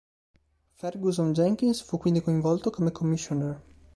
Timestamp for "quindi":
1.99-2.21